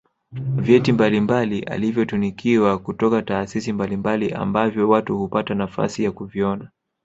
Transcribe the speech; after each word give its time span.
vyeti 0.55 0.91
mbalimbali 0.93 1.59
alivyotunikiwa 1.63 2.77
kutoka 2.77 3.21
taasisi 3.21 3.73
mbalimbali 3.73 4.31
ambavyo 4.33 4.89
watu 4.89 5.17
hupata 5.17 5.53
nafasi 5.55 6.03
ya 6.03 6.11
kuviona 6.11 6.69